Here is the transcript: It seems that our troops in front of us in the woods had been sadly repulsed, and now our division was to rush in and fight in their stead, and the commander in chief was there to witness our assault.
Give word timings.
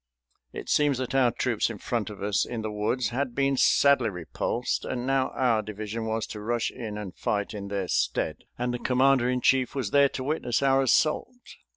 It 0.51 0.67
seems 0.67 0.97
that 0.97 1.13
our 1.13 1.29
troops 1.29 1.69
in 1.69 1.77
front 1.77 2.09
of 2.09 2.23
us 2.23 2.43
in 2.43 2.63
the 2.63 2.71
woods 2.71 3.09
had 3.09 3.35
been 3.35 3.55
sadly 3.55 4.09
repulsed, 4.09 4.83
and 4.83 5.05
now 5.05 5.29
our 5.35 5.61
division 5.61 6.07
was 6.07 6.25
to 6.33 6.39
rush 6.41 6.71
in 6.71 6.97
and 6.97 7.13
fight 7.15 7.53
in 7.53 7.67
their 7.67 7.87
stead, 7.87 8.45
and 8.57 8.73
the 8.73 8.79
commander 8.79 9.29
in 9.29 9.41
chief 9.41 9.75
was 9.75 9.91
there 9.91 10.09
to 10.09 10.23
witness 10.23 10.63
our 10.63 10.81
assault. 10.81 11.37